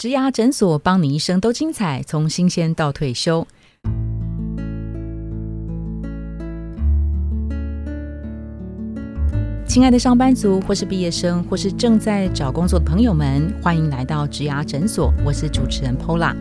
[0.00, 3.46] 植牙诊所帮你一生都精彩，从新鲜到退休。
[9.66, 15.12] 亲爱的上班族，或是毕业生，或是正在找工作的朋友们，欢迎来到植牙诊所。
[15.22, 16.34] 我是主持人 Pola。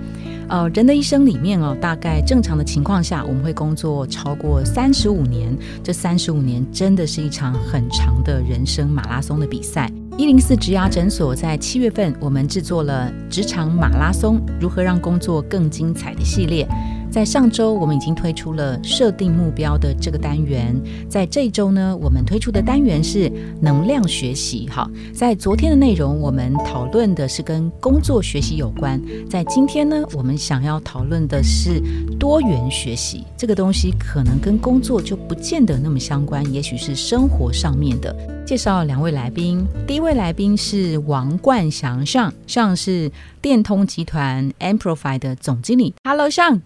[0.47, 5.53] 呃，人的一生里面哦，大概正常的情况下，我们会工作超过三十五年。
[5.83, 9.91] 这三十五年真的是一场很长的人生马拉松的比赛。
[10.19, 16.67] 一零四植牙诊所在七月份，我们制作了职场马拉松，如何让工作更精彩的系列。
[17.11, 20.79] 在上周，我们已经推出了设定目标的这个单元。
[21.09, 24.67] 在这一周呢，我们推出的单元是能量学习。
[24.69, 29.01] 哈，在昨天的内容，我们讨论的是跟工作学习有关。
[29.27, 31.81] 在今天呢，我们想要讨论的是
[32.19, 33.23] 多元学习。
[33.35, 38.15] 这个东西可能跟工作就不见得那么相关，也许是生活上面的。
[38.45, 45.95] 介绍两位来宾，第一位来宾是王冠祥上上是电通集团 Amplify 的总经理。
[46.03, 46.61] Hello，上。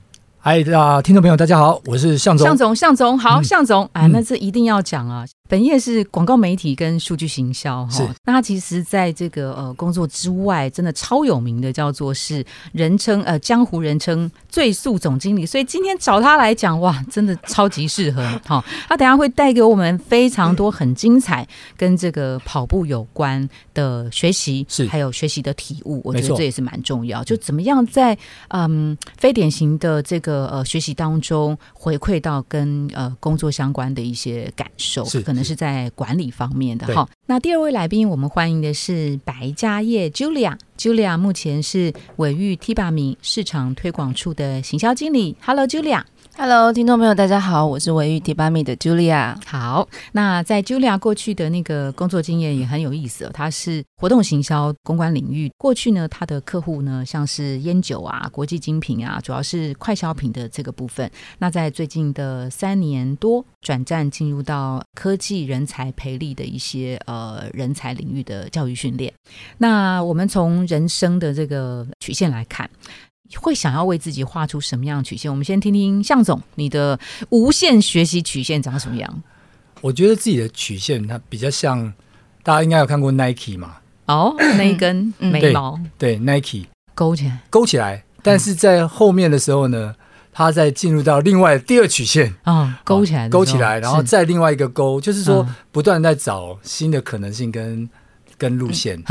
[0.45, 2.45] 嗨，啊，听众朋友，大家好，我是向总。
[2.45, 5.23] 向总，向总，好，向总，哎，那这一定要讲啊。
[5.53, 18.65] 本业是广告媒体跟数据行销哈，那他其实在这个呃工作之外，真的超有名的，叫做是人称呃江湖人称最速总经理，所以今天找他来讲，哇，真的超级适合哈。
[18.89, 27.23] 他等下会带给我们非常多很精彩跟这个跑步有关的学习，是还有学习的体悟，我觉得这也是蛮重要。
[27.23, 35.42] 就怎么样在嗯非典型的这个呃学习当中回馈到跟呃工作相关的一些感受，是可能。
[35.43, 37.07] 是在管理方面的哈。
[37.25, 40.57] 那第二位来宾，我们欢迎的是白家业 Julia。
[40.77, 45.35] Julia 目前是伟玉 T 八米市场推广处的行销经理。
[45.41, 46.03] Hello，Julia。
[46.35, 49.35] Hello，听众朋友，大家好，我是维玉 T 八米的 Julia。
[49.45, 53.31] 好，那在 Julia 过去的那个工作经验也很有意思哦。
[53.31, 61.09] 他是活动行销公关领域，过去呢，他的客户呢，像是烟酒啊、国际精品啊，主要是快消品的这个部分。
[61.37, 69.13] 那在最近的三年多，转战进入到科技人才培力的一些呃人才领域的教育训练。
[69.59, 72.67] 那我们从人生的这个曲线来看。
[73.39, 75.29] 会想要为自己画出什么样的曲线？
[75.29, 76.99] 我们先听听向总，你的
[77.29, 79.23] 无限学习曲线长什么样？
[79.81, 81.93] 我觉得自己的曲线它比较像，
[82.41, 83.77] 大家应该有看过 Nike 嘛？
[84.05, 88.03] 哦，那一根眉毛，对 Nike 勾起来，勾起来。
[88.21, 89.95] 但是在后面的时候呢，
[90.31, 97.89] 它再进入到另外第二曲线啊，勾起来，勾起来，然后再另外一个勾，就是说不断在找新的可能性跟。
[98.43, 99.01] 跟路线，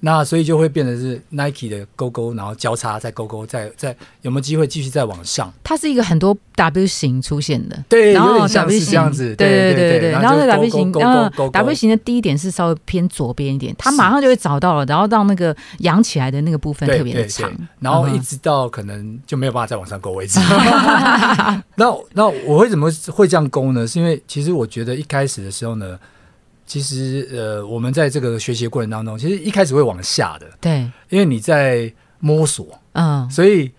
[0.00, 5.50] 那所以就会变得是 Nike 的勾勾，然后交叉再勾勾，再再有没有机会继续再往上？
[5.62, 10.10] 它是一个很多 W 型出现的，对，有点像是这样子，对对对对。
[10.10, 20.38] 然后那 W 型，然后 W 型的第一点是稍微偏左边一点，它马上就会找到了，然后让那个扬起来的那个部分特别的长，然后一直到可能就没有办法再往上勾为止。
[21.76, 23.86] 那那我为什么会这样勾呢？
[23.86, 25.98] 是因为其实我觉得一开始的时候呢。
[26.66, 33.70] 其实，呃，我们在这个学习过程当中，其实一开始会往下的，对，因为你在摸索，嗯，所以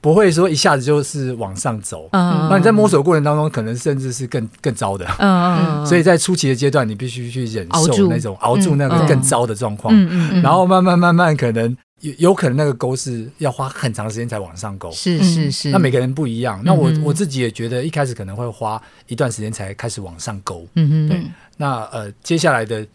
[0.00, 11.76] 不会说一下子就是往上走，嗯，那你在摸索过程当中，可能甚至是更更糟的，嗯嗯， 所以在初期的阶段，你必须去忍受那种熬住那个更糟的状况，嗯嗯，然后慢慢慢慢可能。
[12.00, 15.70] 有有可能那个钩是要花很长时间才往上勾，是是是。
[15.70, 20.66] 那每个人不一样，那我我自己也觉得一开始可能会花一段时间才开始往上勾。
[20.74, 21.08] 嗯嗯。
[21.08, 21.22] 对。
[21.56, 22.86] 那呃，接下来的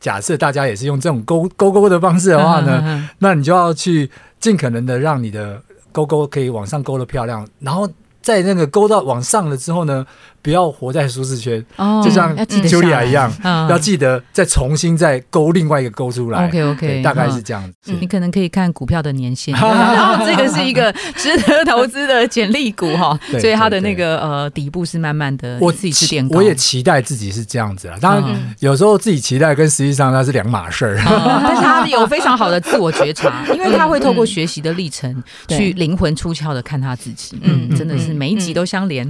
[0.00, 7.88] 假设大家也是用这种勾勾勾的方式的话呢，那你就要去尽可能的让你的勾勾可以往上勾的漂亮，然后
[8.20, 10.06] 在那个勾到往上了之后呢。
[10.42, 11.64] 不要活在舒适圈，
[12.02, 13.32] 就像茱莉亚一样，
[13.70, 16.48] 要记得再重新再勾另外一个勾出来。
[16.48, 17.92] OK OK，大概是这样子。
[18.00, 25.58] 你可能可以看股票的年限， 然后这个是一个值得投资的潜力股哈， 所以它的那个呃底部是慢慢的。
[25.60, 27.96] 我自己是点，我也期待自己是这样子啊。
[28.00, 37.38] 当然有时候自己期待跟实际上那是两码事儿， 但是他有非常好的自我觉察，因为他会透过学习的历程去灵魂出窍的看他自己。
[37.42, 39.08] 嗯，真的是每一集都相连。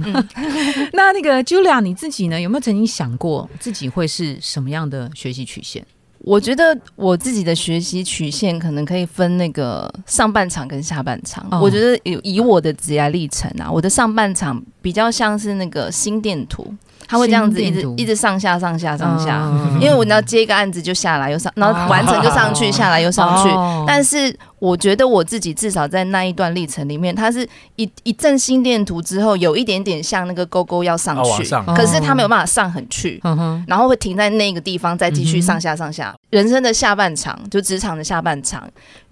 [0.93, 1.22] 那那。
[1.23, 2.39] 个 Julia，你自己呢？
[2.39, 5.83] 有没有曾经想过自己会是什么样的学习曲线？
[6.19, 11.45] 我觉得我自己的学习曲线可能可以分那个上半场跟下半场。
[11.61, 16.73] 我觉得以以我的职业历程啊，我的上半场比较像是那个心电图。
[17.07, 23.49] 他会这样子一直一直上下上下上下，因为我要接一个案子就下来又上，然后完成就上去，下来又上去。
[23.85, 31.43] 但是我觉得我自己至少在那一段历程里面，它是一一阵心电图之后，有一点点像那个勾勾要上去，
[31.75, 33.21] 可是它没有办法上很去，
[33.67, 36.15] 然后会停在那个地方再继续上下上下。
[36.29, 38.63] 人生的下半场就职场的下半场。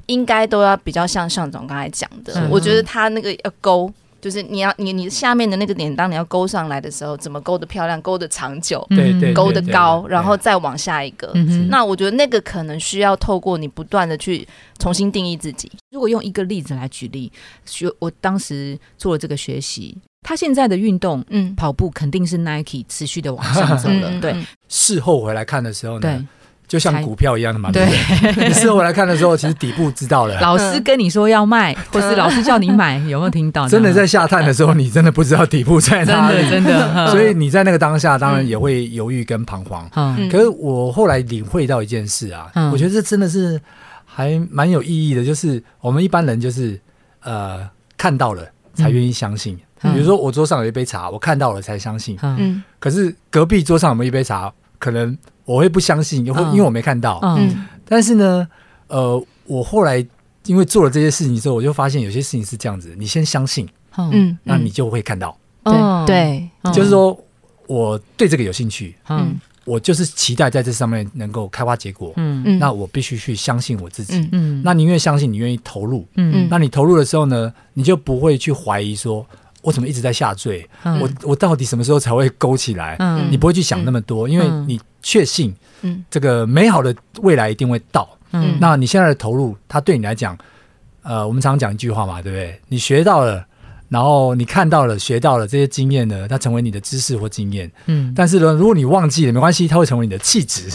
[0.07, 3.89] 应该都要比较像向总刚才讲的，我觉得他那个要勾。
[4.21, 11.33] 就是你要你你下面的那个点，当你要勾上来的时候，怎么勾的漂亮，勾的长久，对对，勾的高，然后再往下一个。
[11.67, 14.47] 那我觉得那个可能需要透过你不断的去
[14.77, 15.71] 重新定义自己。
[15.91, 17.31] 如果用一个例子来举例，
[17.65, 24.21] 学我当时做了这个学习，他现在的运动，嗯，跑步肯定是 Nike 持续的往上 走了。
[24.21, 24.35] 对，
[24.69, 26.27] 事后回来看的时候呢？
[26.71, 27.85] 就像股票一样的嘛，对。
[28.47, 30.39] 你事后来看的时候，其实底部知道了。
[30.39, 33.67] 老师跟你说要卖，或是老师叫你买，有没有听到？
[33.67, 37.07] 真的在下探的时候，你真的不知道底部在哪里，真的。
[37.11, 39.85] 所以你在那个当下，当然也会犹豫跟彷徨。
[39.97, 40.29] 嗯。
[40.29, 43.59] 可是我后来领会到一件事啊，我觉得这真的是
[44.05, 46.79] 还蛮有意义的，就是我们一般人就是
[47.23, 49.59] 呃看到了才愿意相信。
[49.81, 52.17] 比如说我桌上有一杯茶，我看到了才相信。
[52.21, 52.63] 嗯。
[52.79, 54.49] 可是隔壁桌上有没有一杯茶？
[54.81, 55.15] 可能。
[55.43, 57.19] 我会不相信，因为因为我没看到。
[57.23, 58.47] 嗯，但是呢，
[58.87, 60.05] 呃，我后来
[60.45, 63.67] 因为做了这些事情之后，我就发现有些事情是这样子：你先相信，
[63.97, 65.35] 嗯，那你就会看到。
[65.63, 65.73] 对。
[66.05, 67.19] 对，就是说
[67.67, 69.35] 我对这个有兴趣，嗯，
[69.65, 72.43] 我就是期待在这上面能够开花结果，嗯。
[72.45, 79.25] 嗯，那我必须去相信我自己，嗯，那你愿意相信，你愿意投入，嗯嗯，那你投入的时候呢，你就不会去怀疑说。
[79.61, 80.67] 我怎么一直在下坠？
[80.83, 82.97] 我我到底什么时候才会勾起来？
[83.29, 85.53] 你不会去想那么多，因为你确信，
[86.09, 88.09] 这个美好的未来一定会到。
[88.59, 90.37] 那你现在的投入，它对你来讲，
[91.03, 92.59] 呃，我们常常讲一句话嘛，对不对？
[92.69, 93.45] 你学到了，
[93.89, 97.69] 然后你看到了、学到了这些经验呢，它成为你的知识或经验。
[97.87, 100.69] 嗯，但是呢，如果你忘记了，没关系，它会成为你的气质。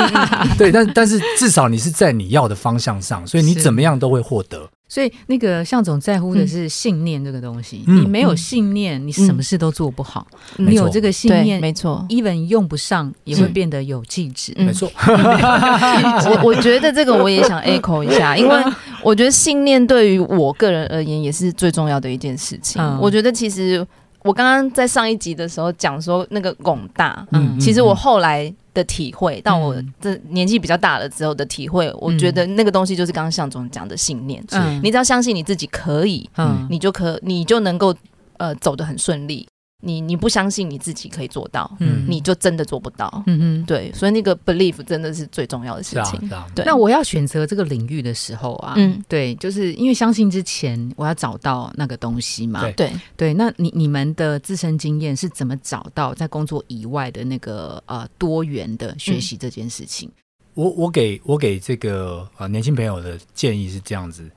[0.56, 4.66] 对，但但是至少你是在你要的方向上，所以你怎么样都会获得。
[4.94, 7.82] 所以，那个向总在乎的是信念这个东西。
[7.84, 10.24] 你没有信念，你什么事都做不好。
[10.54, 14.54] 你有这个信念，没错，even 用不上也会变得有气质。
[14.56, 18.54] 没错， 我我觉得这个我也想 echo 一下， 因为
[19.02, 22.80] 我觉得信念对于我个人而言也是最重要的一件事情。
[23.00, 23.84] 我觉得其实
[24.22, 28.54] 我刚刚在上一集的时候讲说那个拱大，嗯，其实我后来。
[28.74, 34.44] 的体会，到我这年纪比较大了之后的体会，我觉得那个东西就是刚刚向总讲的信念。
[34.50, 37.94] 嗯，你只要相信你自己可以，嗯，你就可你就能够
[38.36, 39.46] 呃走得很顺利。
[39.84, 46.18] 你你不相信你自己可以做到，嗯，你就真的做不到，嗯嗯，对，所以那个 belief 真的是最重要的事情。
[46.54, 53.34] 对，那我要选择这个领域的时候啊，嗯，对，就是因为相信之前我要找到那个东西嘛，对对。
[53.34, 60.10] 那你你们的自身经验是怎么找到在工作以外的那个呃多元的学习这件事情？
[60.54, 64.30] 我我给我给这个呃年轻朋友的建议是这样子，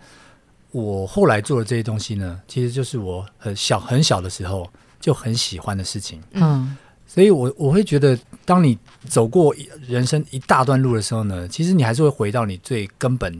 [0.72, 4.68] 我后来做的这些东西呢，其实就是我很小很小的时候。
[5.00, 9.56] 就很喜欢的事情，嗯，所以我我会觉得，当你走过
[9.88, 13.34] 人生一大段路的时候呢，其实你还是会回到你最根本，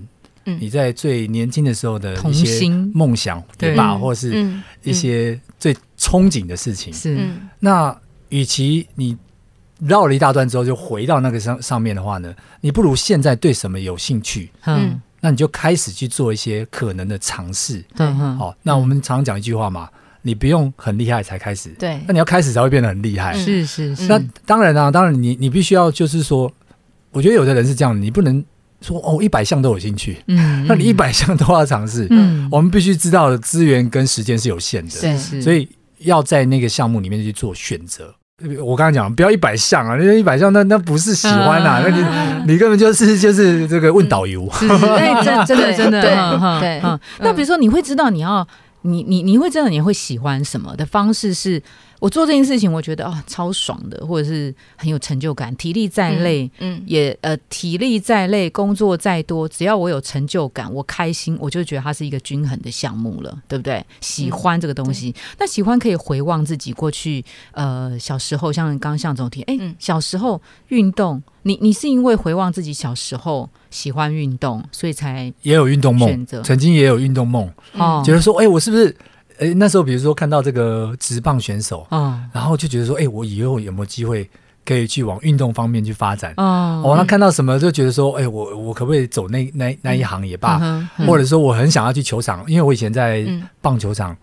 [0.46, 3.98] 嗯，你在最年轻的时候的一些梦想，对吧？
[3.98, 4.48] 或者是
[4.84, 6.94] 一些最憧憬的事情。
[6.94, 7.28] 是，
[7.60, 7.96] 那
[8.30, 9.18] 与其你
[9.80, 17.84] 绕了一大段之后就回到那个上上面的话呢，你不如现在对什么有兴趣，嗯，那你就开始去做一些可能的尝试。
[17.96, 19.90] 对，好，那我们常常讲一句话嘛。
[20.28, 23.34] 你不用很厉害才开始，对，那你要开始才会变得很厉害。
[23.34, 24.08] 是是是。
[24.08, 26.52] 那当然啊，当然你你必须要就是说，
[27.12, 28.44] 我觉得有的人是这样，你不能
[28.82, 35.68] 说哦一百项都有兴趣，嗯，那你一百项都要尝试，嗯，我们必须知道的资源跟时间是有限的，是是，所以
[36.00, 38.14] 要在那个项目里面去做选择。
[38.64, 48.48] 我刚刚讲不要一百项啊，那一百项那那不是喜欢啊，那你你根本就是就是这个问导游， 对，真真的真的对对，那比如说你会知道你要。
[48.88, 51.62] 你你你会真的你会喜欢什么的方式是？
[52.00, 55.56] 我做这件事情，我觉得啊超爽的，或者是很有成就感。
[55.56, 63.84] 体力再累，嗯，也呃体力再累，工作再多，只要我有成就感，我开心，我就觉得它是一个均衡的项目了，对不对？
[64.00, 78.98] 喜欢这个东西，那喜欢可以回望自己过去，呃，小时候，像刚刚向总提，哎，小时候运动，你你是因为回望自己小时候喜欢运动，所以才也有运动梦，曾经也有运动梦，哦，觉得说，哎，我是不是？
[79.38, 84.28] 哎，那时候比如说看到这个直棒选手，嗯，然后就觉得说，哎，我以后有没有机会
[84.66, 86.34] 可以去往运动方面去发展？
[86.38, 90.58] 哦，我那看到什么就觉得说，哎，我我可不可以走那那那一行也罢？
[91.06, 93.28] 或者说我很想要去球场，因为我以前在
[93.62, 94.18] 棒球场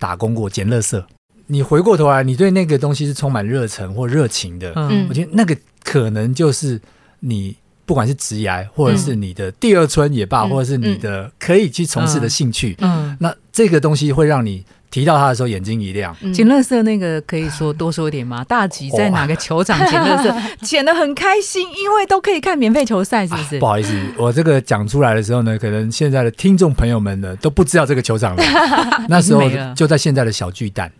[0.00, 1.00] 打工过，捡垃圾。
[1.46, 6.80] 你回过头来，你对那个东西是充满热忱或热情的，嗯，我觉得那个可能就是
[7.20, 7.56] 你。
[7.86, 16.14] 不管是职业，或者是你的第二春也罢，或者是你的可以去从事的兴趣，嗯，那这个东西会让你提到他的时候眼睛一亮。
[16.34, 18.42] 捡乐色那个可以说多说一点吗？
[18.44, 20.34] 大吉在哪个球场捡乐色？
[20.62, 23.58] 捡的很开心，因为都可以看免费球赛，是不是？
[23.60, 28.42] 不好意思，我这个讲出来的时候呢，可能现在的听众朋友们呢都不知道这个球场了。
[29.08, 29.42] 那时候
[29.76, 30.90] 就在现在的小巨蛋。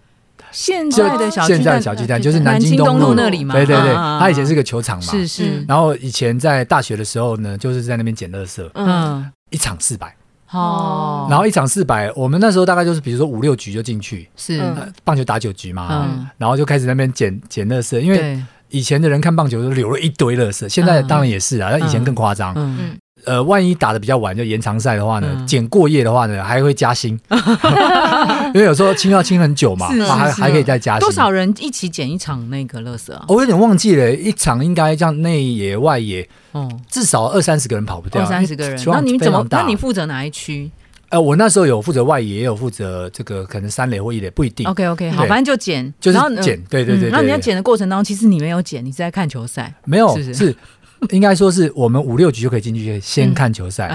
[0.57, 3.53] 现在的小现在的小巨蛋就是南京东路那里嘛。
[3.53, 5.03] 对对对，它以前是个球场嘛。
[5.05, 5.63] 是是。
[5.69, 8.71] 然后以前在大学的时候呢，就是在那边捡乐色。
[8.75, 9.31] 嗯。
[9.51, 10.17] 一场四百。
[10.51, 11.27] 哦。
[11.29, 14.27] 然后一场四百，我们那时候大概就是比如说五六局就进去。
[14.35, 14.63] 是。
[15.05, 15.89] 棒球打九局嘛。
[15.91, 16.27] 嗯。
[16.39, 22.55] 然后就开始那边捡捡乐色，因为以前的人看棒球都留了一堆乐色，现在当然也是啊，那以前更夸张。
[22.57, 22.97] 嗯。
[23.26, 27.18] 呃，万一打的比较晚，就延长赛的话呢，捡过夜的话呢，还会加薪，
[28.54, 31.00] 因为有时候清要清很久嘛，还还可以再加薪。
[31.00, 33.25] 多少人一起捡一场那个乐色啊？
[33.28, 38.80] 我有点忘记了，一场应该这样内野外野，哦，至少二三十个人跑不掉，二三十个人。
[38.87, 39.45] 那你怎么？
[39.50, 40.71] 那你负责哪一区？
[41.09, 44.68] 呃，我那时候有负责外野，也有负责这个可能三垒或一垒，不一定。
[44.68, 47.09] OK OK，好，反正就捡，就是捡，对对对。
[47.11, 50.54] 然后你在捡的过程当中，其实你没有捡，你是在看球赛，没有是。
[51.11, 53.88] 应该说是我们五六局就可以进去先看球赛，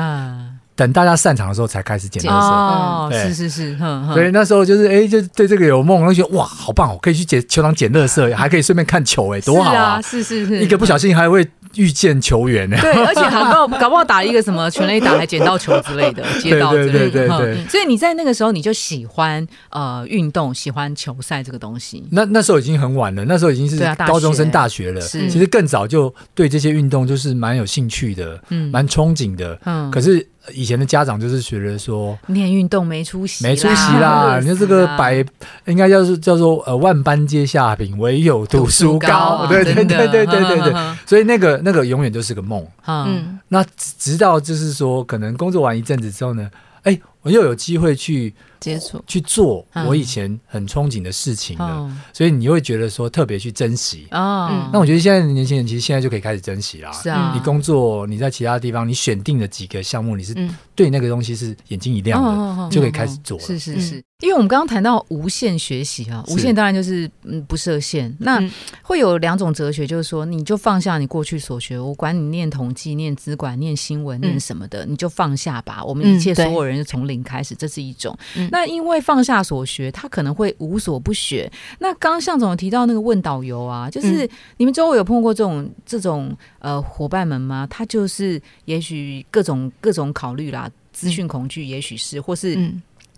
[0.76, 2.32] 等大家散场的时候才开始捡垃圾。
[2.32, 3.78] 哦，是是是，
[4.14, 10.02] 所以那时候就是哎，就对这个有梦，就觉得哇，好棒哦，可以去捡球场捡垃圾，还可以顺便看球，哎，多好啊！
[10.02, 11.48] 是是是，一个不小心还会。
[11.76, 12.78] 遇见球员呢？
[12.82, 17.28] 对，而且搞不好搞不好打一个什么全垒打，还捡到球之类的， 接到之类的。
[17.68, 22.06] 所以你在那个时候你就喜欢呃运动，喜欢球赛这个东西。
[22.12, 25.02] 那那时候已经很晚了，那时候已经是高中生大学了。
[25.02, 29.60] 是，其实更早就对这些运动就是蛮有兴趣的，嗯，蛮憧憬的。
[29.66, 30.31] 嗯，可是。
[30.54, 34.40] 以前的家长就是觉得说，练运动没出息，没出息啦！
[34.42, 35.24] 你看这个百
[35.66, 39.46] 应该叫是叫做呃万般皆下品，唯有读书高。
[39.50, 40.74] 对对对对对对对，
[41.06, 42.66] 所以那个那个永远就是个梦。
[42.88, 46.50] 嗯，那直到就是说，可能工作完一阵子之后呢，
[46.84, 48.34] 哎，我又有机会去。
[48.62, 54.70] 接触去做我以前很憧憬的事情了，所以你会觉得说特别去珍惜啊。
[54.72, 56.92] 那我觉得现在的年轻人其实现在就可以开始珍惜啦。
[56.92, 60.36] 是啊，你工作你在其他地方你选定了几个项目，你是
[60.76, 63.44] 对那个东西是眼睛一亮的，就可以开始做了。
[63.44, 68.16] 是是是，因为我们刚刚谈到无限学习啊，无限当然就是嗯不设限。
[68.20, 68.40] 那
[68.84, 75.84] 会有两种哲学，就是说你就放下你过去所学，我管你念统计、念资管、念新闻、念什么的，你就放下吧。
[75.84, 78.18] 我们一切所有人就从零开始，这是一种。
[78.50, 81.52] 那因为放下所学，他可能会无所不学。
[81.80, 84.28] 那刚刚向总提到那个问导游啊，就是
[84.58, 87.68] 你们周围有碰过这种这种呃伙伴们吗？
[87.70, 92.58] 他就是也许各种各种考虑啦，资讯恐惧，也许是或是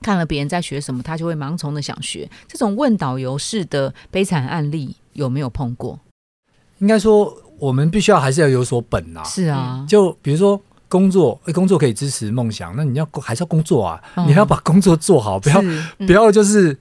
[0.01, 2.29] 看了别人在学什么，他就会盲从的想学。
[2.47, 5.99] 这种问导游式的悲惨案例有没有碰过？
[6.79, 9.23] 应该说，我们必须要还是要有所本啊。
[9.23, 10.59] 是啊，就比如说。
[10.93, 13.99] 工作，工作可以支持梦想，那你要还是要工作啊？
[14.27, 15.59] 你要把工作做好，不要
[16.05, 16.77] 不要就是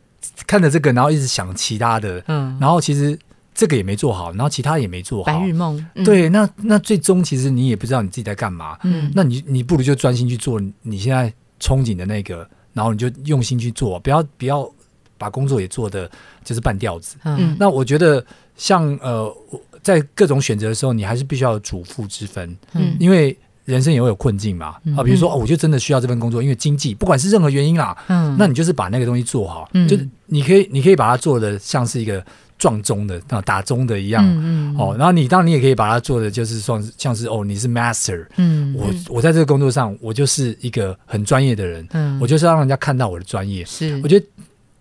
[0.47, 3.19] 看着这个，然后一直想其他的，嗯，然后其实
[3.55, 5.89] 这个也没做好，然后其他也没做好，白日梦。
[6.05, 14.71] 对，那那最终其实你也不知道你自己在干嘛，嗯，那你你不如就专心去做你现在憧憬的那个，然后你就用心去做，不要不要
[15.17, 16.11] 把工作也做的
[16.45, 17.17] 就是半吊子。
[17.25, 18.23] 嗯，那我觉得
[18.59, 19.35] 像呃，
[19.83, 23.35] 在各种选择的时候，你还是必须要有主副之分，嗯，因为。
[23.65, 32.25] 人生也会有困境嘛，啊，比如说哦，我就真的需要这份工作，因为经济，不管是任何原因啦，嗯，那你就是把那个东西做好，嗯，就是你可以，你可以把它做的像是一个
[32.59, 44.27] 撞钟的啊，打钟的一样，嗯哦，然后你当然你也可以把它做的就是像像是哦，你是 master，嗯，我我在这个工作上，我就是一个很专业的人，嗯，我就是让人家看到我的专业，是，我觉得。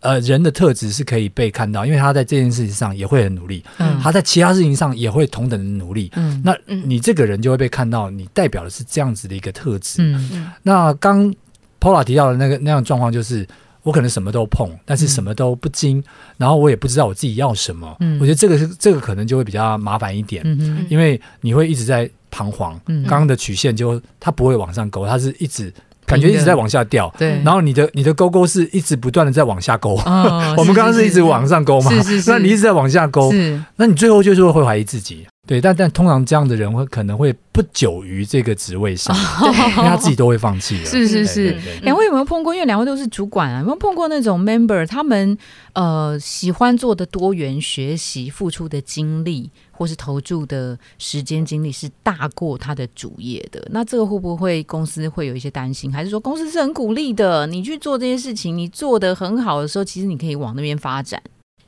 [0.02, 10.52] 呃，人的特质是可以被看到，因为他在这件事情上也会很努力，嗯，他在其他事情上也会同等的努力，嗯，那你这个人就会被看到，你代表的是这样子的一个特质，嗯。
[10.64, 11.32] 那刚
[11.80, 13.48] Paula 提到的那个那样状况，就是
[13.84, 16.04] 我可能什么都碰，但是什么都不精，
[16.38, 20.84] 然后我也不知道我自己要什么，嗯，我觉得这个是这个可能就会比较麻烦一点，嗯。
[20.90, 25.72] 因为你会一直在彷徨，嗯，刚刚的曲线就它不会往上勾，它是一直。
[26.06, 27.42] 感觉一直在往下掉，对。
[27.44, 29.96] 然后你的你的勾勾是一直不断的在往下勾，
[30.58, 31.92] 我们刚刚是一直往上勾嘛？
[31.92, 32.32] 是是是。
[32.32, 33.32] 那你一直在往下勾，
[33.78, 35.26] 那你最后就是会怀疑自己。
[35.48, 40.86] 对，但但通常这样的人会可能会不久于这个职位上，因为他自己都会放弃了。
[40.88, 42.54] 是是是，两位有没有碰过？
[42.54, 44.86] 因为两位都是主管啊，有没有碰过那种 member？
[44.88, 45.36] 他们
[45.74, 53.68] 呃喜欢做的多元学习，付出的精力或是投注的时间精力是大过他的主业的。
[53.72, 55.92] 那这个会不会公司会有一些担心？
[55.92, 57.48] 还是说公司是很鼓励的？
[57.48, 61.22] 你去做这些事情，你做的很好的时候，其实你可以往那边发展。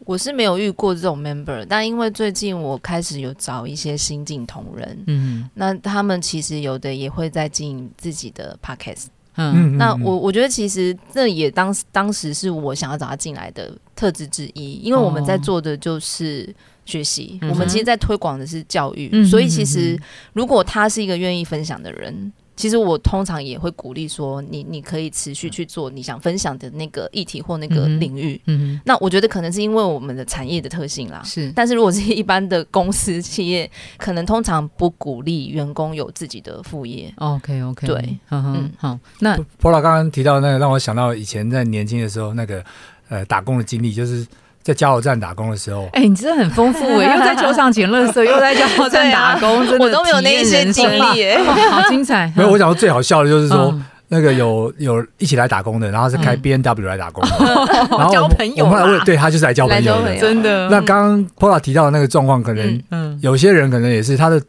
[0.06, 9.06] 我是没有遇过这种 member，但因为最近我开始有找一些新进同仁，嗯，那他们其实有的也会在经营自己的 podcast，
[9.36, 16.54] 嗯，那我我觉得其实这也当当时是我想要找他进来的特质之一，因为我们在做的就是
[16.86, 20.00] 学习，我们其实在推广的是教育，所以其实
[20.34, 22.32] 如果他是一个愿意分享的人。
[22.56, 28.40] 其实我通常也会鼓励说，你你可以持续去做你想分享的那个议题或那个领域。
[28.46, 31.22] 嗯，那我觉得可能是因为我们的产业的特性啦。
[31.26, 37.12] 是，但是如果是一般的公司企业，可能通常不鼓励员工有自己的副业。
[37.18, 39.00] OK OK，对，嗯好。
[39.20, 42.64] 那 Paula 刚刚提到那个，让我想到以前在年轻的时候那个
[43.10, 44.26] 呃打工的经历，就是。
[44.64, 51.38] 在加油站打工的时候，哎，你真的很丰富哎，又在 球场捡垃圾，又在加油站打工，真的我都没有那一些经历哎，
[51.70, 52.32] 好精彩。
[52.38, 53.78] 没有，我讲到最好笑的就是说，
[54.08, 57.22] 那个有有一起来打工的，然后是开 B N W 来打工，
[57.98, 58.64] 然后交朋友。
[58.64, 60.70] 我们后来问，对他就是来交朋友的，真的。
[60.70, 64.42] 那刚刚 Paula 提到的那个状况，可能嗯，有些人可能也是他的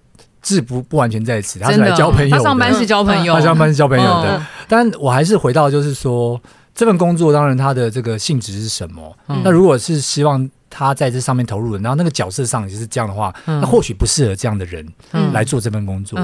[0.42, 4.40] 志不不完全在此，他是来交朋友，他上班是交朋友，他上班是交朋友的。
[4.68, 6.40] 但我还是回到就是说，
[6.74, 9.16] 这份工作当然它的这个性质是什么？
[9.44, 10.50] 那如果是希望。
[10.76, 14.84] 他在这上面投入的，然后那个角色上也是这样的话，那或许不适合这样的人
[15.32, 16.18] 来做这份工作。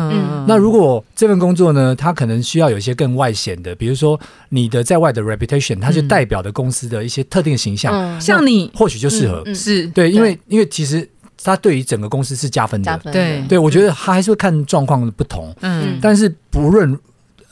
[0.45, 9.45] 那如果这份工作呢，他可能需要有一些更外显的，比如说你的在外的 reputation，它就代表的公司的一些特定形象，像你或许就适合。
[9.54, 11.09] 是对，因为因为其实
[11.40, 13.00] 他对于整个公司是加分的。
[13.12, 15.54] 对，对我觉得他还是会看状况的不同。
[15.61, 16.99] 嗯，但是不论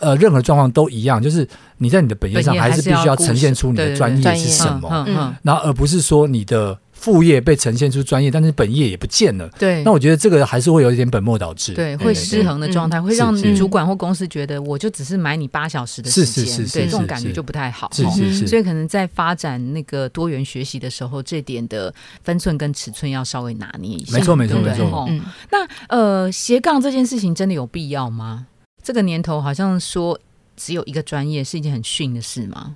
[0.01, 1.47] 呃任何状况都一样，就是
[1.79, 6.79] 你在你的本业上还是必须要呈现出你的专业是什么，然后而不是说你的。
[6.99, 9.49] 副业被呈现出专业，但是本业也不见了。
[9.57, 11.73] 对，那我觉得这个还是会有一点本末倒置。
[11.73, 17.89] 对，会失衡的状态，会让主管或公司觉得，我就只是买你八小时的时间，对，这种感觉就不太好。
[17.95, 18.47] 是是是。
[18.49, 24.19] 所以可能在发展那个多元学习的时候，这点的分寸跟尺寸要稍微拿捏一下。
[24.19, 25.07] 没错没错没错。
[25.09, 25.21] 嗯，
[25.53, 28.49] 那呃斜杠这件事情真的有必要吗？
[28.89, 30.19] 这个年头好像说
[30.57, 32.75] 只有一个专业是一件很逊的事吗？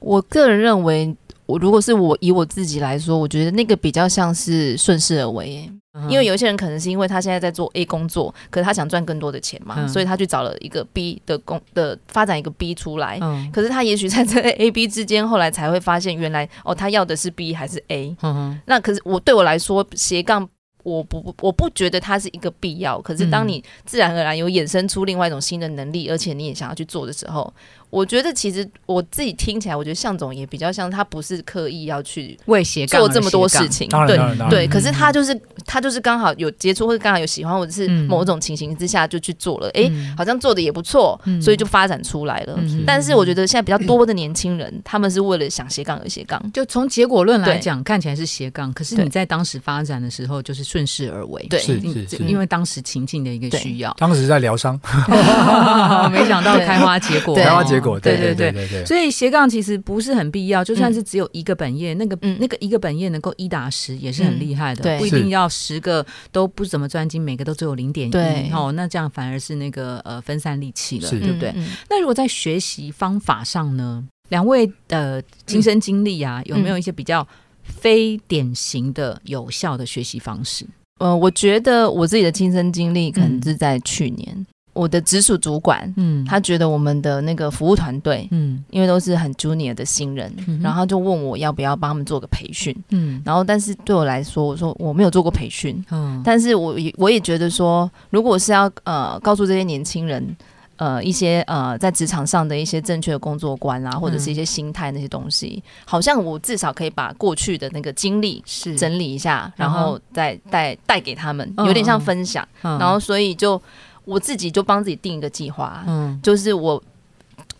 [0.00, 1.16] 我个人认为。
[1.44, 5.68] 我如果是我以我自己来说，我觉得那个比较像是顺势而为，
[6.08, 13.20] 因为有一些人可能是因为他现在在做 A 工作，可是他想赚更多的钱嘛，所以他去找了一个 B 的工的发展一个 B 出来，
[13.52, 18.16] 可是他也许在这 A B 之间，后来才会发现原来哦，他要的是 B 还是 A，
[18.64, 20.48] 那可是我对我来说斜杠。
[20.82, 23.00] 我不，我不觉得它是一个必要。
[23.00, 27.52] 可是，当你自然而然有衍生出另外一种新的能力，而且你也想要去做的时候，
[27.92, 34.66] 我觉得其实我自己听起来，我觉得向总也比较像他不是刻意要去为斜杠做这么多事情，对对。
[34.66, 42.58] 可是他就是他就是刚好有接触，或者刚好有喜欢，或者是某种情形之下就去做了，哎，好像做的也不错，所以就发展出来了。
[42.86, 46.42] 但是我觉得现在比较多的年轻人，他们是为了想斜杠而斜杠。
[46.50, 50.62] 就从结果论来讲，看起来是斜杠，可是你在当时发展的时候，就是。
[50.72, 53.92] 顺势而为，对，是是是，因为当时情境的一个需要。
[53.98, 54.80] 当时在疗伤
[56.10, 58.86] 没想到开花结果，开花结果，对对对对对。
[58.86, 71.52] 所以斜杠其实不是很必要，就算是只有一个本业，那个那个一个本业能够一打十也是很厉害的，不一定要十个都不怎么专精，每个都只有零点一，哦，那这样反而是那个呃分散力气了，对不对？
[71.90, 77.26] 那如果在学习方法上呢，两位的亲身经历啊，有没有一些比较？
[77.64, 80.66] 非典型的有效的学习方式，
[80.98, 90.32] 呃，我觉得我自己的亲身经历可能是在去年，我的直属主管，嗯，他觉得我们的那个服务团队，嗯，因为都是很 junior 的新人，
[90.62, 100.36] 然后就问我要不要帮他们做个培训，嗯，然后但是对我来说，我说我没有做过培训，嗯，但是我也我也觉得说，如果是要呃告诉这些年轻人。
[100.76, 108.74] 呃，一些呃，在职场上的一些正确的工作观啊，或者是一些心态那些东西，好像我至少可以把过去的那个经历是。
[108.76, 112.44] 整理一下，然后再带带给他们，有点像分享。
[112.62, 113.60] 然后，所以就
[114.04, 116.82] 我自己就帮自己定一个计划，嗯，就是我。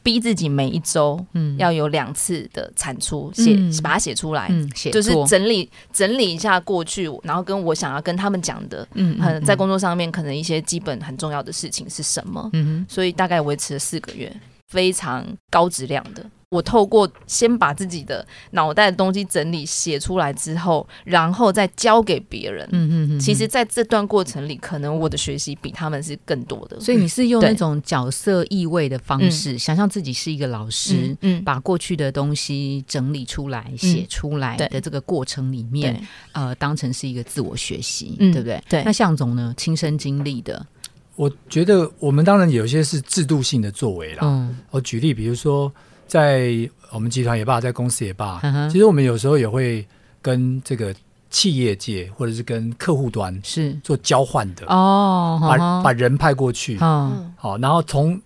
[0.04, 4.50] 逼自己每一周，嗯，要有两次的产出，写把它写出来，
[4.92, 14.34] 就是整理整理一下过去，然后跟我想要跟他们讲的，嗯，在工作上面可能一些基本很重要的事情是什么，嗯所以大概维持了四个月，
[14.70, 16.26] 非常高质量的。
[16.52, 22.68] 我透过先把自己的脑袋的东西整理写出来之后，然后再交给别人。
[22.72, 23.18] 嗯嗯嗯。
[23.18, 26.78] 其实，在这段过程里，可能我的学习比他们是更多的。
[26.78, 38.62] 所以你是用那种角色意味的方式，想象自己是一个老师，嗯，把过去的东西整理出来、写出来的这个过程里面，呃，当成是一个自我学习，对不对？
[38.68, 38.82] 对。
[38.84, 40.66] 那向总呢，亲身经历的，
[41.16, 44.20] 我觉得我们当然有些是制度性的作为啦。
[44.24, 44.58] 嗯。
[44.70, 45.72] 我举例，比如说。
[46.12, 48.38] 在我们集团也罢，在公司也罢，
[48.70, 49.82] 其实我们有时候也会
[50.20, 50.94] 跟这个
[51.30, 53.72] 企业界或者是跟客户端是。
[53.82, 58.20] 做交换的哦，把把人派过去，好，然后从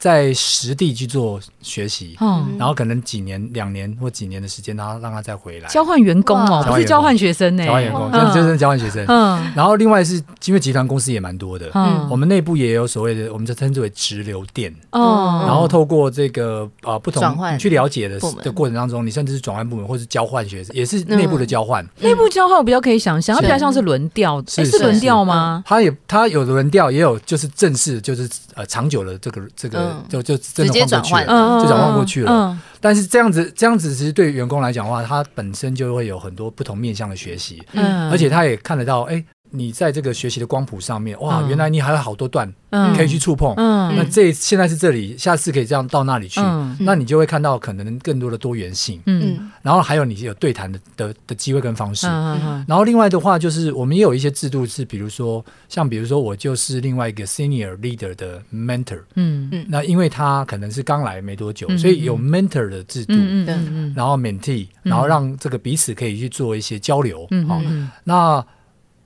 [0.00, 5.68] 在实地去做学习，嗯，然后可能几年、两年或几年的时间，然后让他再回来。
[5.68, 9.04] 交换员工哦，不是交换学生呢，交换员工，真真正交换学生。
[9.06, 10.14] 嗯，然后另外是
[10.46, 14.74] 因为集团公司也蛮多的，嗯，我们内部也有所谓的，我们就称之为直流电。
[14.92, 17.22] 哦，然后透过这个啊不同
[17.58, 21.86] 去了解的的过程当中，你甚至是转换部门或是交换学生，也是内部的交换。
[21.98, 25.62] 内部交换我比较可以想象，它比较像是轮调，是轮调吗？
[25.66, 29.89] 它也它有轮调，也有就是正式，就是呃长久的这个这个。
[30.08, 32.58] 就就真的换过去了，就转换过去了。
[32.80, 37.62] 但是这样子，这样子其实对员工来讲的话，他本身就会有很多不同面向的学习，
[38.10, 39.24] 而且他也看得到，哎。
[39.50, 42.52] 你在这个学习的光谱上面，哇，原来你还有好多段
[42.96, 43.54] 可以去触碰。
[43.56, 46.40] 那这现在是这里，下次可以这样到那里去，
[46.78, 49.00] 那你就会看到可能更多的多元性。
[49.06, 52.06] 嗯，然后还有你有对谈的的的机会跟方式。
[52.06, 59.00] 然后另外的话，就是我们也有一些制度是，比如说像比如说我就是另外一个 senior leader 的 mentor。
[59.16, 63.14] 嗯嗯，那因为他可能是刚来没多久，所以有 mentor 的制度。
[63.16, 67.26] 嗯嗯，然后 mentee，然后让这个彼此可以去做一些交流。
[67.32, 67.60] 嗯好，
[68.04, 68.44] 那。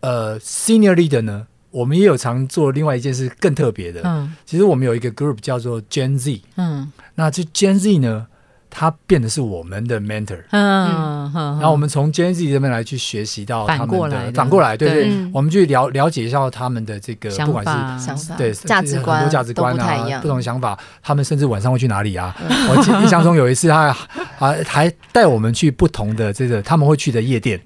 [0.04, 4.02] 呃，senior leader 呢，我们也有常做另外一件事更特别的。
[4.04, 6.42] 嗯，其实我们有一个 group 叫做 Gen Z。
[6.56, 8.26] 嗯，那这 Gen Z 呢，
[8.68, 10.42] 它变的是我们的 mentor。
[10.50, 20.78] 嗯然后我们从 Gen Z 这边来去学习到他们的反过来，对对，我们去了了解一下他们的这个不管是想法、对价值观、很多价值观啊，不同的想法。
[21.02, 22.36] 他们甚至晚上会去哪里啊？
[22.68, 23.90] 我印象中有一次，他
[24.36, 27.58] 还还带我们去不同的这个他们会去的夜店，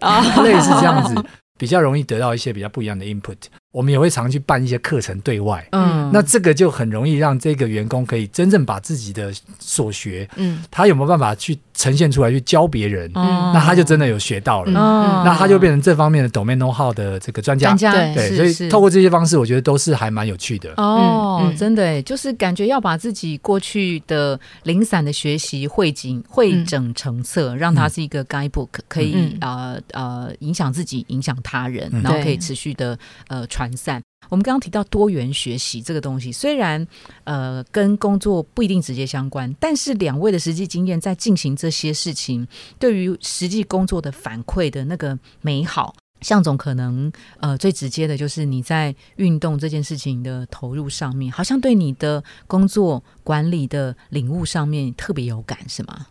[0.44, 1.20] 类似这样子。
[1.58, 3.36] 比较容易得到一些比较不一样的 input。
[3.70, 20.70] 我们也会常去办一些课程对外，嗯，那这个就很容易让这个员工可以真正把自己的所学，嗯，他有没有办法去呈现出来去教别人，嗯，那他就真的有学到了，嗯，那他就变成这方面的 domain know how 的这个专家，对，所以透过这些方式，我觉得都是还蛮有趣的。
[20.76, 32.96] 哦，真的，就是感觉要把自己过去的零散的学习汇集、汇整成册，让它是一个 guidebook，可以呃呃影响自己、影响他人，然后可以持续的
[33.28, 33.46] 呃。
[33.48, 34.02] 传散。
[34.28, 36.87] 我们刚刚提到多元学习这个东西，虽然
[37.24, 42.46] 呃跟工作不一定直接相关，但是两位的实际经验在进行这些事情，
[42.78, 56.07] 对于实际工作的反馈的那个美好，向总可能呃最直接的就是你在运动这件事情的投入上面，好像对你的工作管理的领悟上面特别有感，是吗？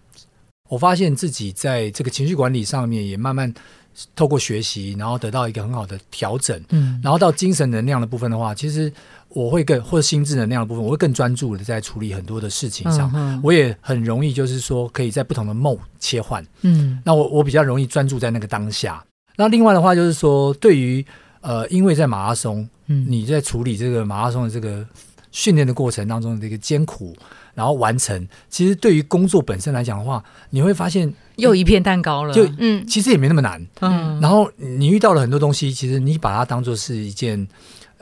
[0.70, 3.54] 我发现自己在这个情绪管理上面也慢慢。
[4.16, 8.92] 透过学习，然后得到一个很好的调整，嗯，然后到精神能量的部分的话，其实
[9.30, 19.04] 我会更或者心智能量的部分，我会更专注的在处理很多的事情上，嗯我也很容易就是说可以在不同的 mode 切换，嗯，那我我比较容易专注在那个当下。
[19.36, 21.06] 那另外的话就是说，对于
[21.42, 24.86] 呃，因为在马拉松，嗯，你在处理这个马拉松的这个
[25.32, 27.16] 训练的过程当中的一个艰苦。
[27.58, 32.32] 然后完成，其实对于工作本身来讲的话，你会发现又一片蛋糕了。
[32.32, 33.60] 就嗯，其实也没那么难。
[33.80, 37.48] 嗯，然后你遇到了很多东西，其实你把它当做是一件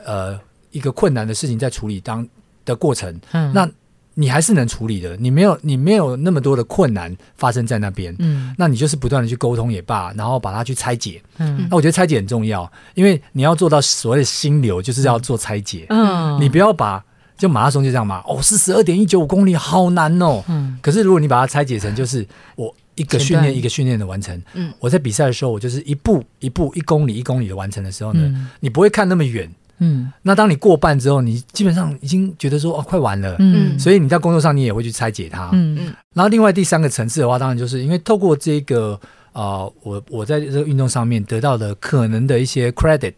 [0.04, 0.38] 呃
[0.72, 2.28] 一个困难的事情在处理当
[2.66, 3.66] 的过程，嗯，那
[4.12, 5.16] 你还是能处理的。
[5.16, 17.02] 你没有你没有那么多的困难发生在那边，嗯，那你就是不断的去沟通也罢，然后把它去拆解，嗯，那我觉得拆解很重要，因为你要做到所谓的心流，就是要做拆解，嗯，你不要把。
[17.36, 20.42] 就马拉松就这样嘛，哦，是十二点一九五公里，好难哦。
[20.48, 20.78] 嗯。
[20.80, 24.40] 可是如果你把它拆解成，就是我一个训练一个训练的完成。
[24.54, 24.72] 嗯。
[24.80, 29.50] 我在比赛的时候，我就是一步一步一公里一公里的完成的时候呢，你不会看那么远。
[29.78, 30.10] 嗯。
[30.22, 33.36] 那当你过半之后，你基本上已经觉得说哦，快完了。
[33.38, 33.78] 嗯。
[33.78, 35.50] 所以你在工作上，你也会去拆解它。
[35.52, 35.94] 嗯嗯。
[36.14, 38.98] 然后另外第三个层次的话，当然就是因为透过这个
[39.32, 43.12] 啊，我我在这个运动上面得到的可能的一些 credit，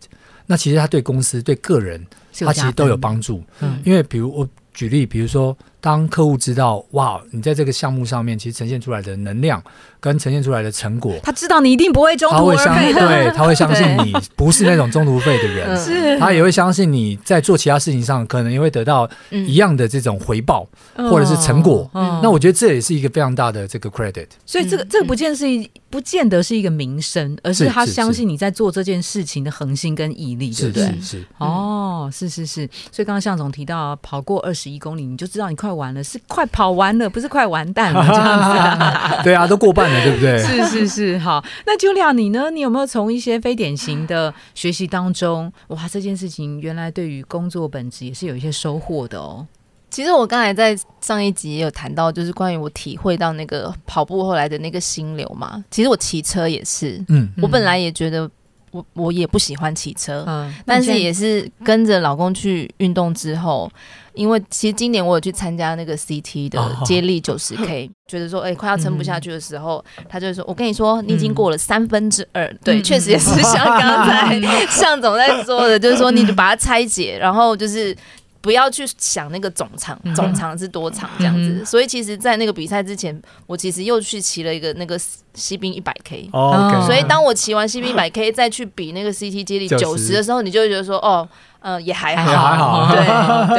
[0.49, 2.05] 那其实他对公司对个人。
[2.41, 9.63] 他其实都有帮助，嗯，因为比如我举例，比如说当客户知道，哇，你在这个项目上面其实呈现出来的能量。
[10.01, 20.65] 跟呈现出来的成果，他知道你一定不会中途废的，对，他会相信 你不是那种中途废的人，是，他也会相信你在做其他事情上可能也会得到一样的这种回报
[20.95, 21.91] 或者是成果。
[21.93, 24.29] 那我觉得这也是一个非常大的这个 credit。
[24.47, 25.45] 所以这个这个不见是
[25.91, 31.01] 不见得是一个名声，而是他相信你在做这件事情的恒心跟毅力，对不对？
[31.01, 32.69] 是哦，是是是。
[32.93, 39.23] 所以刚刚向总提到跑过二十一公里，你就知道你快完了，是快跑完了，不是快完蛋了这样子。
[39.25, 39.99] 对啊，都过半了。
[40.05, 40.39] 对不对？
[40.43, 41.45] 是是是，好。
[41.67, 42.51] 那 Julia，你呢？
[42.51, 49.47] 你有没有从一些非典型的学习当中，哇，这件事情原来对于工作本质也是有一些收获的哦。
[49.91, 55.65] 其实我刚才在上一集也有谈到，就是关于我体会到那个跑步后来的那个心流嘛。
[55.71, 58.31] 其实我骑车也是，嗯，我本来也觉得
[58.71, 63.71] 我我也不喜欢骑车，嗯，但是也是跟着老公去运动之后，
[64.19, 77.97] 因为其实今年我有去参加那个 CT 的接力九十 K，觉 得说哎快要撑不下去的时候，他就说我跟你说你已经过了三分之二，对， 确实也是像刚才 向总在说的，就是说你就把它拆解，然后就是。
[78.41, 81.65] 不要去想那个总长，总长是多长这样子。
[81.65, 84.99] 所以其实，在那个比赛之前，我其实又去骑了一个那个
[85.35, 86.29] 西兵一百 K。
[86.33, 86.83] 哦。
[86.87, 91.29] 所以当我骑完西兵一百 K，再去比那个 CT 接力九十的时候，你就会觉得说，哦，
[91.61, 93.47] 呃，也还好，还好。
[93.55, 93.57] 对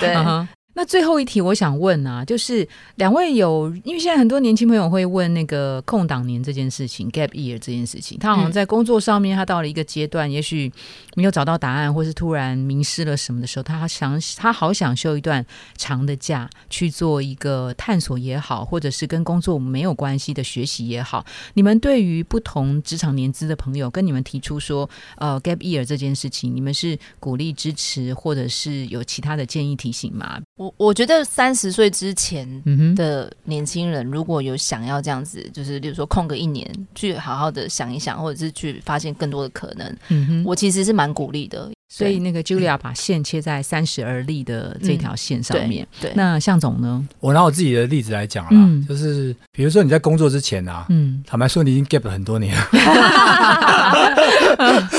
[0.00, 0.48] 对对。
[0.78, 10.72] 那最后一题，我想问啊，就是两位有，因为现在很多年轻朋友会问那个空档年这件事情，gap year 这件事情，他好像在工作上面，他到了一个阶段，也许
[11.16, 15.44] 没有找到答案，或是突然迷失了什么的时候，他想，他好想休一段
[15.76, 21.26] 长的假，去做一个探索也好，或者是跟工作没有关系的学习也好。
[21.54, 30.40] 你们对于不同职场年资的朋友，跟你们提出说，呃，gap year 这件事情，你们是鼓励支持，或者是有其他的建议提醒吗？
[30.56, 30.67] 我。
[30.76, 32.46] 我觉得三十岁之前
[32.94, 41.70] 的年轻人，如果有想要这样子，就是比如说空个一年，去好好的想一想，或者是去发现更多的可能，嗯我其实是蛮鼓励的。
[41.90, 45.88] 所以那个 Julia 把线切在三十而立的这条线上面。
[45.98, 47.02] 对，那向总呢？
[47.18, 52.54] 我拿我自己的例子来讲啦，就是比如说你在工作之前啊，嗯，坦白说你已经 gap 了很多年，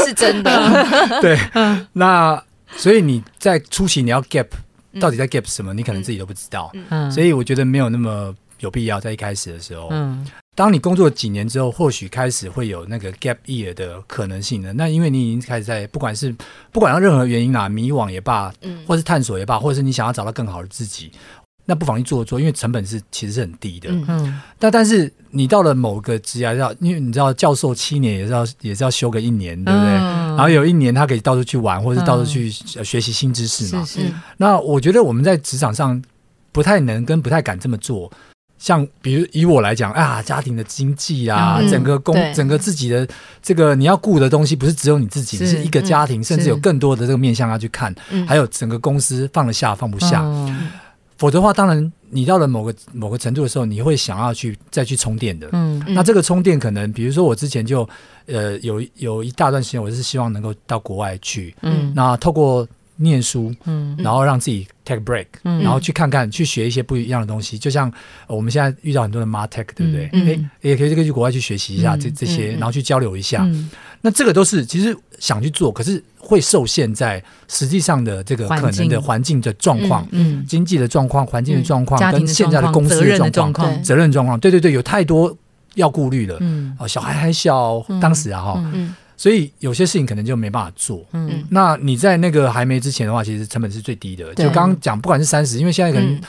[0.04, 0.88] 是真的。
[1.22, 1.38] 对，
[1.94, 2.44] 那
[2.76, 4.48] 所以你在初期你要 gap。
[5.00, 5.74] 到底在 gap 什么？
[5.74, 6.72] 你可能自己都不知道，
[7.12, 9.90] 所以我觉得没有那么有必要在一开始的时候。
[9.92, 10.26] 嗯，
[10.56, 14.74] 当你工作几年之后，或许开始会有那个 gap year 的可能性的。
[14.74, 16.36] 那因为你已经开始在不管是
[16.72, 21.12] 不管任何原因啊，迷惘也罢，嗯，或是探索也罢，或者是你想要找到更好的自己。
[21.70, 23.92] 那不妨去做做，因为成本是其实是很低的。
[23.92, 29.90] 嗯，但但是你到了某个职涯要，因为你知道教授七年也是要也是要修个一年，对不对？
[29.90, 33.86] 然后有一年他可以到处去玩，或者是到处去学习新知识嘛。
[33.86, 34.12] 是是。
[34.38, 36.02] 那我觉得我们在职场上
[36.52, 38.12] 不太能跟不太敢这么做。
[38.58, 43.08] 像比如以我来讲啊，家庭的经济啊，整个工整个自己的
[43.42, 47.94] 这个你要顾的东西，不是只有你自己，是一个家庭，甚至有更多的这个面向要去看，
[48.28, 50.26] 还有整个公司放得下放不下。
[51.20, 55.50] 否则的话，当然你到了某个某个程度的时候，你会想要去再去充电的。
[55.52, 57.88] 嗯，那这个充电可能，比如说我之前就
[58.26, 61.54] 呃有有一大段时间，我是希望能够到国外去。
[61.62, 67.60] 嗯，那透过念书，嗯，然后让自己 take break，嗯，然后去看看，去学一些不一样的东西。
[67.60, 67.92] 就像
[68.28, 70.10] 我们现在遇到很多的 martech，对不对？
[70.14, 73.46] 嗯，也可以去国外去学习一下这这些，然后去交流一下。
[74.02, 79.40] 那这个都是其实想去做，可是会受限在实际上的这个可能的环境。
[79.40, 85.34] 的状况、嗯，经济的状况、环境的状况跟现在的公司的状况、责任状况，对对对，有太多
[85.76, 86.36] 要顾虑了。
[86.42, 88.64] 嗯，哦，小孩还小，当时啊哈，
[89.16, 91.06] 所以有些事情可能就没办法做。
[91.14, 94.34] 嗯，那你在那个还没之前的话，其实成本是最低的。
[94.34, 96.20] 就刚刚讲，不管是三十，因为现在可能。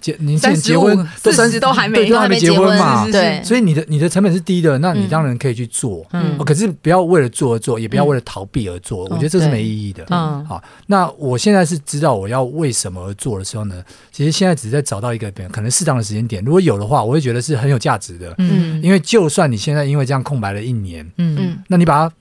[0.00, 3.06] 结，您现在结婚都三十都还没都还没结婚嘛？
[3.10, 6.06] 对，所以你的你的成本是低的，那你当然可以去做。
[6.12, 9.04] 嗯，可是不要为了做而做，也不要为了逃避而做。
[9.04, 10.04] 我觉得这是没意义的。
[10.10, 13.82] 嗯，好，那我现在是知道我要为什么而做的时候呢？
[14.10, 18.34] 其实现在只是在找到一个可能适当的时间点，如果有的话，我会觉得是很有价值的。
[18.38, 22.14] 嗯，因为就算你现在因为这样空白了一年，嗯嗯，那你把它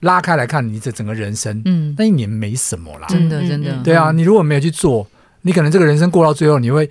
[0.00, 3.74] 拉开来看，你这整个人生，嗯，那一年没什么啦，真的真的。
[3.82, 5.06] 对啊，你如果没有去做，
[5.42, 6.88] 你可能这个人生过到最后，你会。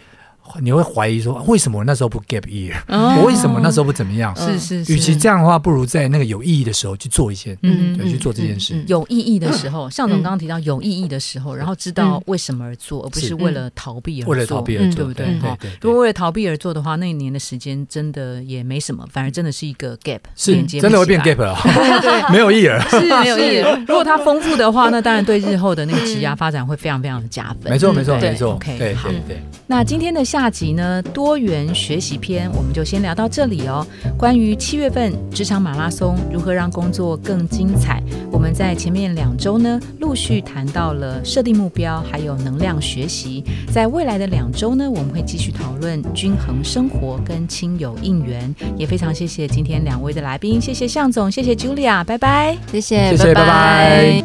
[0.62, 2.74] 你会怀疑说，为什么我那时候不 gap year？
[2.88, 4.34] 我为什么那时候不怎么样？
[4.36, 8.84] 是是是，与其这样的话，不如在那个有意义的时候去做一些，嗯，对，去做这件事。
[8.88, 15.40] 有意义的时候， 向总刚刚提到有意义的时候，然后知道为什么而做，而不是为了逃避而做，为了逃避而做，对不对？
[15.40, 23.86] 哈，如果为了逃避而做的话，那一年的时间真的也没什么，反而真的是一个 gap，是真的会变 gap 了， 对 对，没有意义了，是没有意义。
[23.88, 27.72] 如果它丰富的话，那当然对日后的那个职涯发展会非常非常的加分。
[27.72, 29.42] 没错没错没错，OK，好，对。
[29.68, 31.02] 那今天的下集呢？
[31.14, 33.88] 多元学习篇，我们就先聊到这里哦。
[34.18, 43.46] 关于七月份职场马拉松如何让工作更精彩，我们在前面两周呢，陆续谈到了设定目标，还有能量学习。
[43.72, 48.54] 在未来的两周呢，我们会继续讨论均衡生活跟亲友应援。
[48.78, 54.25] 也非常谢谢今天两位的来宾，谢谢向总，谢谢 Julia，拜拜，谢谢，谢谢，拜拜。